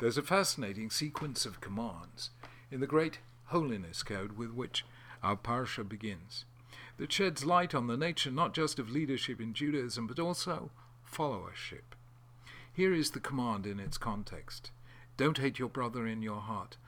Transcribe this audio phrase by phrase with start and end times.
[0.00, 2.30] There's a fascinating sequence of commands
[2.70, 4.86] in the great holiness code with which
[5.22, 6.46] our parsha begins
[6.96, 10.70] that sheds light on the nature not just of leadership in Judaism but also
[11.06, 11.94] followership.
[12.72, 14.70] Here is the command in its context.
[15.18, 16.78] Don't hate your brother in your heart.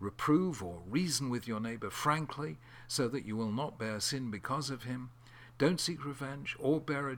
[0.00, 4.68] Reprove or reason with your neighbor frankly, so that you will not bear sin because
[4.68, 5.10] of him.
[5.62, 7.16] Don't seek revenge or bear a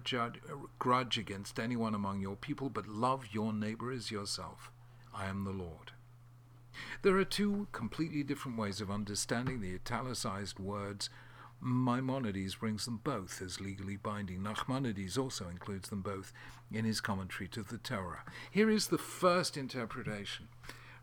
[0.79, 4.71] grudge against anyone among your people, but love your neighbor as yourself.
[5.15, 5.93] I am the Lord.
[7.01, 11.09] There are two completely different ways of understanding the italicized words.
[11.59, 14.43] Maimonides brings them both as legally binding.
[14.43, 16.31] Nachmanides also includes them both
[16.71, 18.25] in his commentary to the Torah.
[18.51, 20.49] Here is the first interpretation,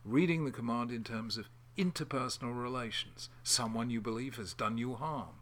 [0.05, 3.29] reading the command in terms of interpersonal relations.
[3.41, 5.40] Someone you believe has done you harm.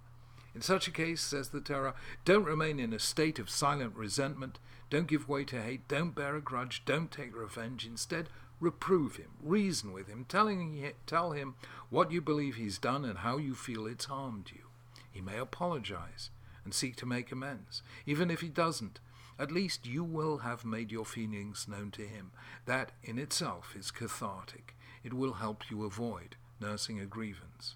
[0.55, 1.93] In such a case, says the Torah,
[2.25, 4.59] don't remain in a state of silent resentment,
[4.89, 7.85] don't give way to hate, don't bear a grudge, don't take revenge.
[7.85, 11.55] Instead, reprove him, reason with him, telling tell him
[11.89, 14.63] what you believe he's done and how you feel it's harmed you.
[15.11, 16.29] He may apologize
[16.63, 17.83] and seek to make amends.
[18.05, 18.99] Even if he doesn't,
[19.37, 22.31] at least you will have made your feelings known to him.
[22.65, 24.75] That in itself is cathartic.
[25.03, 27.75] It will help you avoid nursing a grievance.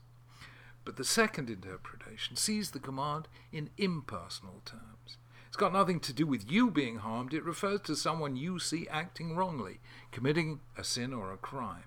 [0.86, 5.18] But the second interpretation sees the command in impersonal terms.
[5.48, 8.88] It's got nothing to do with you being harmed, it refers to someone you see
[8.90, 9.80] acting wrongly,
[10.12, 11.84] committing a sin or a crime.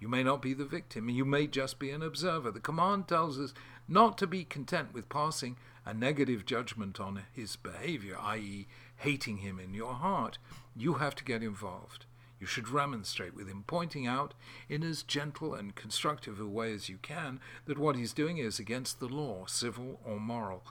[0.00, 2.50] You may not be the victim, you may just be an observer.
[2.50, 3.54] The command tells us
[3.86, 9.60] not to be content with passing a negative judgment on his behavior, i.e., hating him
[9.60, 10.38] in your heart.
[10.74, 12.06] You have to get involved.
[12.44, 14.34] You should remonstrate with him, pointing out
[14.68, 18.58] in as gentle and constructive a way as you can that what he's doing is
[18.58, 20.62] against the law, civil or moral.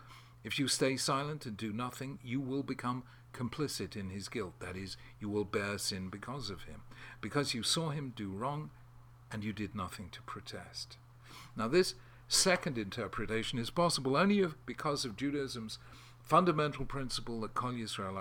[0.43, 3.01] If you stay silent and do nothing, you will become
[3.33, 4.53] complicit in his guilt.
[4.59, 6.81] That is, you will bear sin because of him,
[7.21, 8.69] because you saw him do wrong
[9.31, 10.97] and you did nothing to protest.
[11.57, 11.95] Now, this
[12.27, 15.79] second interpretation is possible only because of Judaism's
[16.21, 18.19] fundamental principle that Kol Yisrael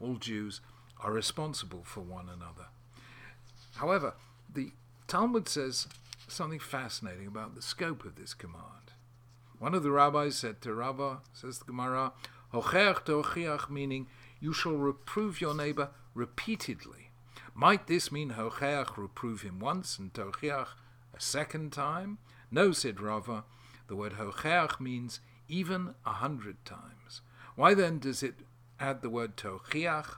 [0.00, 0.60] all Jews
[1.02, 2.68] are responsible for one another.
[3.76, 4.14] However,
[4.52, 4.72] the
[5.06, 5.86] Talmud says
[6.28, 8.92] something fascinating about the scope of this command.
[9.58, 12.12] One of the rabbis said to Rava, says the Gemara,
[12.52, 14.06] Hocheach to meaning
[14.40, 17.10] you shall reprove your neighbor repeatedly.
[17.54, 20.68] Might this mean Hocheach reprove him once and Tochiach
[21.14, 22.18] a second time?
[22.50, 23.44] No, said Rava,
[23.88, 27.20] the word Hocheach means even a hundred times.
[27.56, 28.36] Why then does it
[28.78, 30.16] add the word Tochiach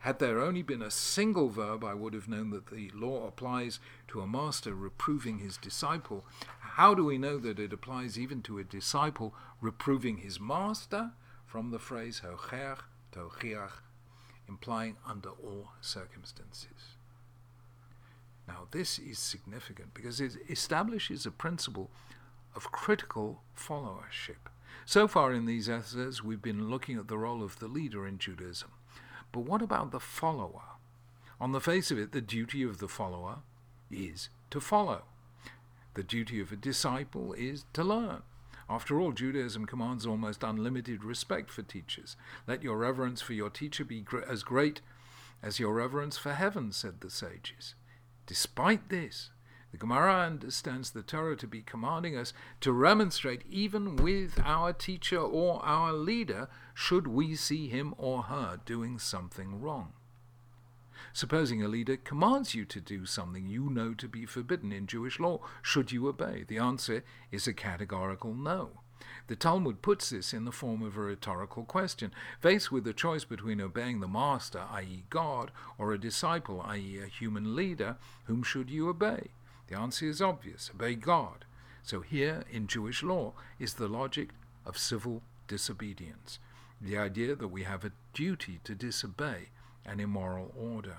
[0.00, 3.80] had there only been a single verb, I would have known that the law applies
[4.08, 6.24] to a master reproving his disciple.
[6.60, 11.12] How do we know that it applies even to a disciple reproving his master?
[11.46, 12.80] From the phrase hocheach
[13.12, 13.82] tochiach,
[14.48, 16.96] implying under all circumstances.
[18.48, 21.90] Now, this is significant because it establishes a principle
[22.54, 24.48] of critical followership.
[24.86, 28.18] So far in these essays, we've been looking at the role of the leader in
[28.18, 28.70] Judaism.
[29.32, 30.62] But what about the follower?
[31.40, 33.38] On the face of it, the duty of the follower
[33.90, 35.02] is to follow.
[35.94, 38.22] The duty of a disciple is to learn.
[38.68, 42.16] After all, Judaism commands almost unlimited respect for teachers.
[42.46, 44.80] Let your reverence for your teacher be as great
[45.42, 47.74] as your reverence for heaven, said the sages.
[48.26, 49.30] Despite this,
[49.72, 55.18] the Gemara understands the Torah to be commanding us to remonstrate even with our teacher
[55.18, 59.92] or our leader should we see him or her doing something wrong.
[61.12, 65.18] Supposing a leader commands you to do something you know to be forbidden in Jewish
[65.18, 66.44] law, should you obey?
[66.46, 68.70] The answer is a categorical no.
[69.26, 72.12] The Talmud puts this in the form of a rhetorical question.
[72.40, 77.06] Faced with the choice between obeying the master, i.e., God, or a disciple, i.e., a
[77.06, 79.28] human leader, whom should you obey?
[79.70, 81.44] The answer is obvious obey God.
[81.84, 84.30] So here in Jewish law is the logic
[84.66, 86.40] of civil disobedience,
[86.80, 89.50] the idea that we have a duty to disobey
[89.86, 90.98] an immoral order.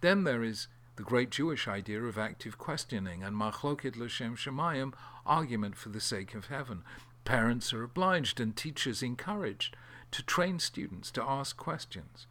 [0.00, 4.94] Then there is the great Jewish idea of active questioning and machloket l'shem shamayim,
[5.26, 6.84] argument for the sake of heaven.
[7.24, 9.76] Parents are obliged and teachers encouraged
[10.12, 12.26] to train students to ask questions.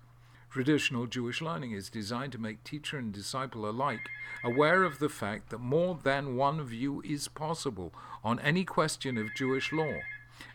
[0.58, 4.10] Traditional Jewish learning is designed to make teacher and disciple alike
[4.44, 7.94] aware of the fact that more than one view is possible
[8.24, 10.00] on any question of Jewish law,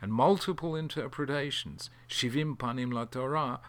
[0.00, 3.60] and multiple interpretations, shivim panim la Torah,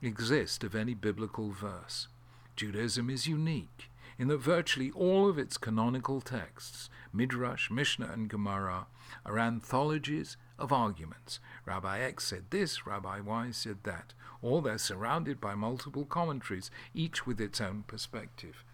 [0.00, 2.08] exist of any biblical verse.
[2.56, 8.86] Judaism is unique in that virtually all of its canonical texts, Midrash, Mishnah, and Gemara,
[9.26, 11.40] are anthologies of arguments.
[11.66, 14.14] Rabbi X said this, Rabbi Y said that.
[14.40, 18.64] Or they're surrounded by multiple commentaries, each with its own perspective.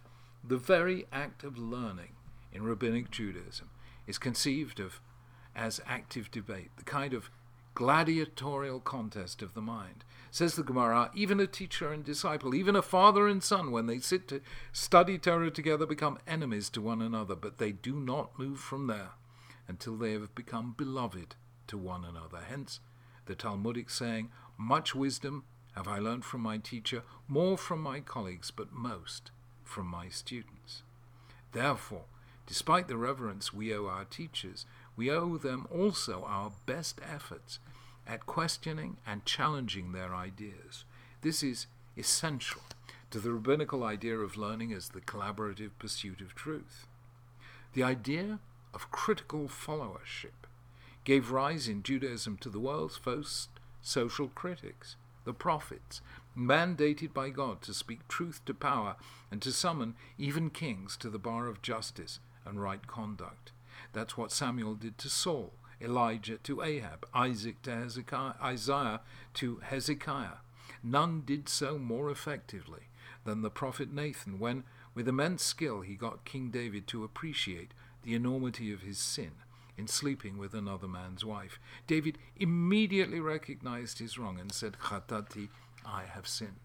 [0.46, 2.12] The very act of learning
[2.52, 3.70] in Rabbinic Judaism
[4.06, 5.00] is conceived of
[5.56, 7.30] as active debate, the kind of
[7.74, 10.04] gladiatorial contest of the mind.
[10.30, 13.98] Says the Gemara, even a teacher and disciple, even a father and son, when they
[13.98, 14.42] sit to
[14.72, 19.10] study Torah together, become enemies to one another, but they do not move from there
[19.66, 21.34] until they have become beloved
[21.68, 22.40] to one another.
[22.48, 22.80] Hence,
[23.26, 25.44] the Talmudic saying, Much wisdom
[25.74, 29.30] have I learned from my teacher, more from my colleagues, but most
[29.64, 30.82] from my students.
[31.52, 32.04] Therefore,
[32.46, 34.66] despite the reverence we owe our teachers,
[34.96, 37.60] we owe them also our best efforts
[38.06, 40.84] at questioning and challenging their ideas.
[41.20, 41.66] This is
[41.96, 42.62] essential
[43.10, 46.86] to the rabbinical idea of learning as the collaborative pursuit of truth.
[47.74, 48.40] The idea
[48.74, 50.47] of critical followership
[51.08, 53.48] gave rise in Judaism to the world's first
[53.80, 56.02] social critics, the prophets,
[56.36, 58.94] mandated by God to speak truth to power
[59.30, 63.52] and to summon even kings to the bar of justice and right conduct.
[63.94, 69.00] That's what Samuel did to Saul, Elijah to Ahab, Isaac to Hezekiah, Isaiah
[69.32, 70.42] to Hezekiah.
[70.82, 72.90] None did so more effectively
[73.24, 74.64] than the prophet Nathan when,
[74.94, 77.72] with immense skill, he got King David to appreciate
[78.02, 79.30] the enormity of his sin
[79.78, 81.60] in sleeping with another man's wife.
[81.86, 85.48] David immediately recognized his wrong and said, Chatati,
[85.86, 86.56] I have sinned.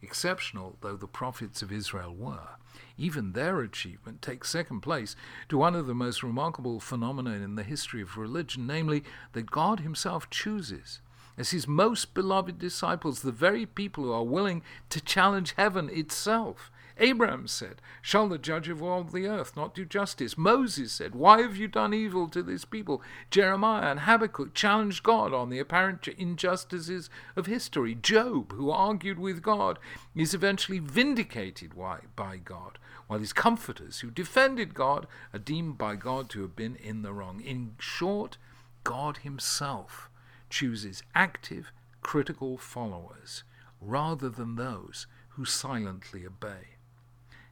[0.00, 2.50] Exceptional though the prophets of Israel were,
[2.96, 5.16] even their achievement takes second place
[5.48, 9.02] to one of the most remarkable phenomena in the history of religion, namely
[9.32, 11.00] that God Himself chooses
[11.36, 16.70] as His most beloved disciples the very people who are willing to challenge heaven itself
[16.98, 20.36] Abraham said, Shall the judge of all the earth not do justice?
[20.36, 23.02] Moses said, Why have you done evil to this people?
[23.30, 27.94] Jeremiah and Habakkuk challenged God on the apparent injustices of history.
[27.94, 29.78] Job, who argued with God,
[30.14, 31.72] is eventually vindicated
[32.16, 36.76] by God, while his comforters, who defended God, are deemed by God to have been
[36.76, 37.40] in the wrong.
[37.40, 38.38] In short,
[38.84, 40.08] God Himself
[40.50, 43.44] chooses active, critical followers
[43.80, 46.77] rather than those who silently obey.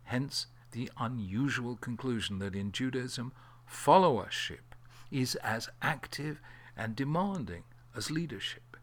[0.06, 3.32] Hence, the unusual conclusion that in Judaism,
[3.70, 4.74] followership
[5.10, 6.40] is as active
[6.76, 7.64] and demanding
[7.96, 8.76] as leadership.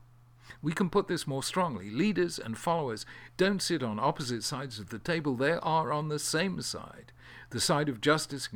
[0.62, 1.90] We can put this more strongly.
[1.90, 3.06] Leaders and followers
[3.36, 7.12] don't sit on opposite sides of the table, they are on the same side
[7.54, 8.50] the side of justice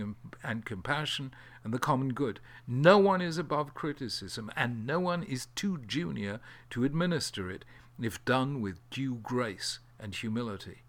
[0.44, 1.32] and compassion
[1.64, 2.40] and the common good.
[2.68, 6.40] No one is above criticism, and no one is too junior
[6.72, 7.64] to administer it
[8.02, 10.82] if done with due grace and humility.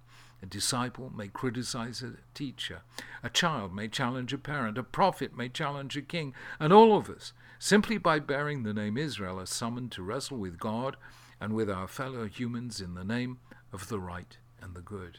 [0.42, 2.82] A disciple may criticize a teacher.
[3.22, 4.78] A child may challenge a parent.
[4.78, 6.32] A prophet may challenge a king.
[6.60, 10.58] And all of us, simply by bearing the name Israel, are summoned to wrestle with
[10.58, 10.96] God
[11.40, 13.38] and with our fellow humans in the name
[13.72, 15.18] of the right and the good.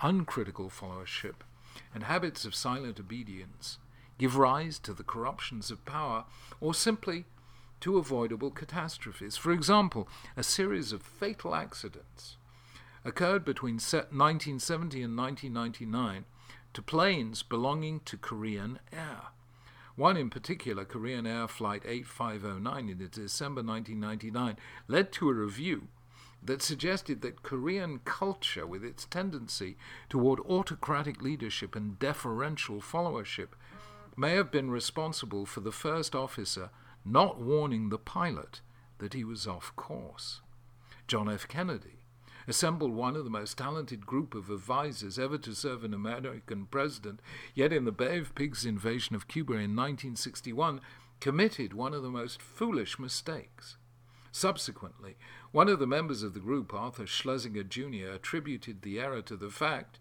[0.00, 1.42] Uncritical followership
[1.92, 3.78] and habits of silent obedience
[4.18, 6.24] give rise to the corruptions of power
[6.60, 7.24] or simply
[7.80, 9.36] to avoidable catastrophes.
[9.36, 12.36] For example, a series of fatal accidents
[13.04, 16.24] occurred between 1970 and 1999
[16.72, 19.28] to planes belonging to Korean Air.
[19.96, 24.56] One in particular, Korean Air Flight 8509 in December 1999,
[24.88, 25.88] led to a review
[26.42, 29.76] that suggested that Korean culture, with its tendency
[30.08, 33.48] toward autocratic leadership and deferential followership,
[34.16, 36.70] may have been responsible for the first officer
[37.04, 38.60] not warning the pilot
[38.98, 40.40] that he was off course.
[41.06, 41.46] John F.
[41.46, 42.03] Kennedy,
[42.46, 47.20] assembled one of the most talented group of advisers ever to serve an American president,
[47.54, 50.80] yet in the Bay of Pigs invasion of Cuba in 1961
[51.20, 53.76] committed one of the most foolish mistakes.
[54.30, 55.16] Subsequently,
[55.52, 59.50] one of the members of the group, Arthur Schlesinger Jr., attributed the error to the
[59.50, 60.00] fact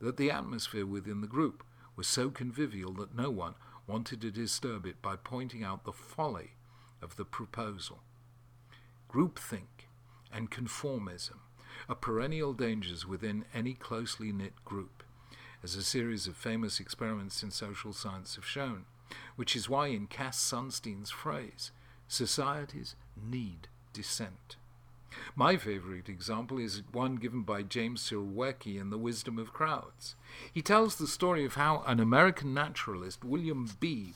[0.00, 1.64] that the atmosphere within the group
[1.96, 3.54] was so convivial that no one
[3.86, 6.52] wanted to disturb it by pointing out the folly
[7.02, 8.00] of the proposal.
[9.10, 9.88] Groupthink
[10.32, 11.38] and conformism
[11.88, 15.02] are perennial dangers within any closely knit group,
[15.62, 18.84] as a series of famous experiments in social science have shown,
[19.36, 21.72] which is why, in Cass Sunstein's phrase,
[22.08, 24.56] societies need dissent.
[25.34, 30.14] My favorite example is one given by James Surowiecki in The Wisdom of Crowds.
[30.52, 34.12] He tells the story of how an American naturalist, William Beebe,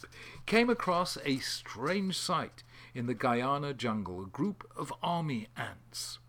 [0.47, 2.62] came across a strange sight
[2.94, 6.21] in the Guyana jungle, a group of army ants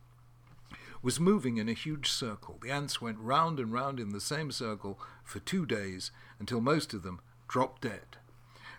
[1.05, 2.57] was moving in a huge circle.
[2.63, 6.09] The ants went round and round in the same circle for two days
[6.39, 8.17] until most of them dropped dead.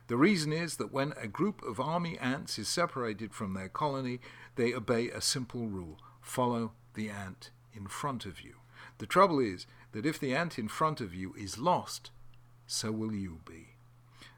[0.09, 4.19] The reason is that when a group of army ants is separated from their colony,
[4.57, 8.57] they obey a simple rule follow the ant in front of you.
[8.99, 12.11] The trouble is that if the ant in front of you is lost,
[12.67, 13.77] so will you be.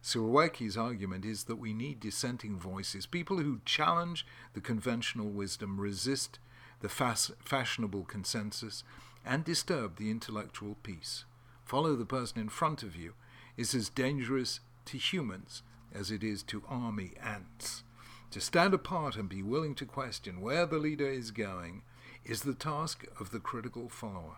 [0.03, 6.39] Surowiecki's argument is that we need dissenting voices, people who challenge the conventional wisdom, resist
[6.81, 8.85] the fas- fashionable consensus,
[9.25, 11.25] and disturb the intellectual peace.
[11.65, 13.15] Follow the person in front of you
[13.57, 17.83] is as dangerous to humans as it is to army ants.
[18.31, 21.83] To stand apart and be willing to question where the leader is going
[22.25, 24.37] is the task of the critical follower.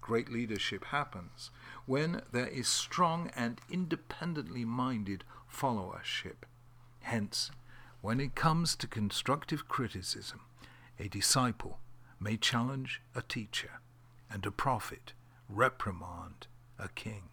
[0.00, 1.50] Great leadership happens
[1.86, 6.44] when there is strong and independently minded followership.
[7.00, 7.50] Hence,
[8.00, 10.40] when it comes to constructive criticism,
[10.98, 11.80] a disciple
[12.20, 13.80] may challenge a teacher,
[14.30, 15.12] and a prophet
[15.48, 16.46] reprimand
[16.78, 17.28] a king.